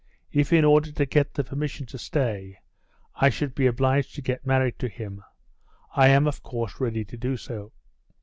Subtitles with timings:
[0.31, 2.57] If in order to get the permission to stay
[3.13, 5.21] I should be obliged to get married to him,
[5.95, 7.71] I am of course ready to do so."